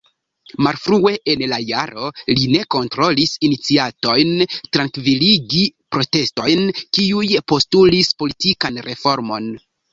[0.67, 5.63] Malfrue en la jaro li ne kontrolis iniciatojn trankviligi
[5.97, 9.51] protestojn kiuj postulis politikan reformon.